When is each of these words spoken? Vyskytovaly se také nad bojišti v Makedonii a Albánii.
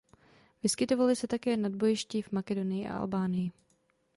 Vyskytovaly 0.63 1.15
se 1.15 1.27
také 1.27 1.57
nad 1.57 1.75
bojišti 1.75 2.21
v 2.21 2.31
Makedonii 2.31 2.85
a 2.87 2.97
Albánii. 2.97 3.51